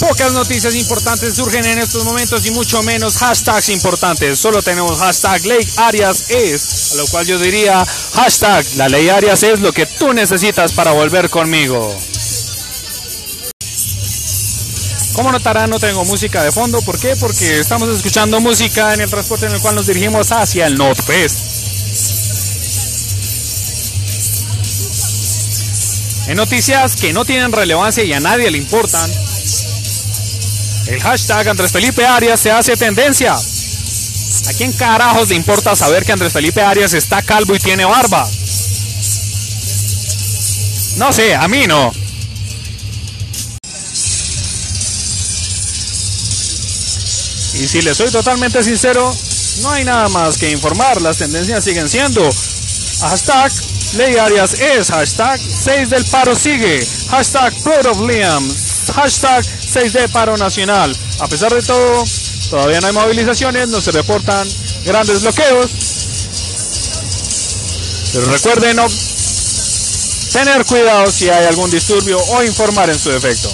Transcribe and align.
Pocas 0.00 0.32
noticias 0.32 0.76
importantes 0.76 1.34
surgen 1.34 1.64
en 1.66 1.78
estos 1.78 2.04
momentos 2.04 2.46
y 2.46 2.52
mucho 2.52 2.82
menos 2.84 3.16
hashtags 3.16 3.68
importantes. 3.70 4.38
Solo 4.38 4.62
tenemos 4.62 4.98
hashtag 4.98 5.44
Ley 5.44 5.68
Arias 5.76 6.30
es, 6.30 6.92
a 6.92 6.96
lo 6.96 7.06
cual 7.08 7.26
yo 7.26 7.38
diría 7.38 7.84
hashtag 8.14 8.64
la 8.76 8.88
Ley 8.88 9.08
Arias 9.08 9.42
es 9.42 9.58
lo 9.58 9.72
que 9.72 9.86
tú 9.86 10.12
necesitas 10.12 10.72
para 10.72 10.92
volver 10.92 11.28
conmigo. 11.28 11.96
Como 15.14 15.32
notarán, 15.32 15.68
no 15.68 15.80
tengo 15.80 16.04
música 16.04 16.44
de 16.44 16.52
fondo. 16.52 16.80
¿Por 16.82 16.96
qué? 17.00 17.16
Porque 17.16 17.58
estamos 17.58 17.88
escuchando 17.88 18.40
música 18.40 18.94
en 18.94 19.00
el 19.00 19.10
transporte 19.10 19.46
en 19.46 19.52
el 19.52 19.60
cual 19.60 19.74
nos 19.74 19.88
dirigimos 19.88 20.30
hacia 20.30 20.68
el 20.68 20.76
Northfest. 20.76 21.38
En 26.28 26.36
noticias 26.36 26.94
que 26.94 27.12
no 27.12 27.24
tienen 27.24 27.50
relevancia 27.50 28.04
y 28.04 28.12
a 28.12 28.20
nadie 28.20 28.48
le 28.50 28.58
importan, 28.58 29.10
el 30.88 31.00
hashtag 31.02 31.48
Andrés 31.48 31.70
Felipe 31.70 32.04
Arias 32.06 32.40
se 32.40 32.50
hace 32.50 32.76
tendencia. 32.76 33.34
¿A 33.34 34.52
quién 34.54 34.72
carajos 34.72 35.28
le 35.28 35.34
importa 35.34 35.76
saber 35.76 36.04
que 36.04 36.12
Andrés 36.12 36.32
Felipe 36.32 36.62
Arias 36.62 36.94
está 36.94 37.20
calvo 37.22 37.54
y 37.54 37.58
tiene 37.58 37.84
barba? 37.84 38.26
No 40.96 41.12
sé, 41.12 41.34
a 41.34 41.46
mí 41.46 41.66
no. 41.66 41.92
Y 47.54 47.68
si 47.68 47.82
le 47.82 47.94
soy 47.94 48.10
totalmente 48.10 48.62
sincero, 48.62 49.14
no 49.60 49.70
hay 49.70 49.84
nada 49.84 50.08
más 50.08 50.38
que 50.38 50.50
informar. 50.50 51.02
Las 51.02 51.18
tendencias 51.18 51.64
siguen 51.64 51.88
siendo 51.88 52.28
hashtag 53.00 53.52
Ley 53.94 54.16
Arias 54.16 54.54
es, 54.54 54.90
hashtag 54.90 55.40
6 55.40 55.90
del 55.90 56.04
paro 56.06 56.34
sigue, 56.34 56.86
hashtag 57.10 57.54
Proud 57.62 57.86
of 57.86 58.00
Liam, 58.00 58.46
hashtag 58.90 59.44
6 59.44 59.92
de 59.92 60.08
paro 60.08 60.36
nacional. 60.36 60.94
A 61.20 61.28
pesar 61.28 61.52
de 61.52 61.62
todo, 61.62 62.04
todavía 62.50 62.80
no 62.80 62.86
hay 62.88 62.92
movilizaciones, 62.92 63.68
no 63.68 63.80
se 63.80 63.92
reportan 63.92 64.48
grandes 64.84 65.22
bloqueos. 65.22 65.70
Pero 68.12 68.26
recuerden 68.32 68.76
tener 70.32 70.64
cuidado 70.64 71.10
si 71.10 71.28
hay 71.28 71.46
algún 71.46 71.70
disturbio 71.70 72.18
o 72.18 72.42
informar 72.42 72.90
en 72.90 72.98
su 72.98 73.10
defecto. 73.10 73.48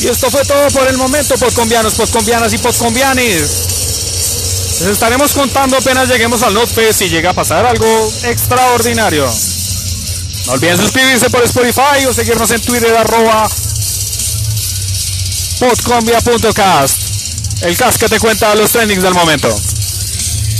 Y 0.00 0.08
esto 0.08 0.30
fue 0.30 0.44
todo 0.44 0.68
por 0.70 0.88
el 0.88 0.96
momento, 0.96 1.36
postcombianos, 1.38 1.94
postcombianas 1.94 2.52
y 2.52 2.58
postcombianes. 2.58 3.71
Les 4.82 4.90
estaremos 4.90 5.32
contando 5.32 5.76
apenas 5.76 6.08
lleguemos 6.08 6.42
al 6.42 6.54
NotFest 6.54 7.02
y 7.02 7.08
llega 7.08 7.30
a 7.30 7.34
pasar 7.34 7.64
algo 7.64 8.12
extraordinario. 8.24 9.32
No 10.46 10.52
olviden 10.54 10.76
suscribirse 10.76 11.30
por 11.30 11.44
Spotify 11.44 12.04
o 12.08 12.12
seguirnos 12.12 12.50
en 12.50 12.60
Twitter 12.62 12.92
arroba 12.96 13.48
podcombia.cast. 15.60 17.62
El 17.62 17.76
cast 17.76 18.00
que 18.00 18.08
te 18.08 18.18
cuenta 18.18 18.52
los 18.56 18.72
trendings 18.72 19.04
del 19.04 19.14
momento. 19.14 19.56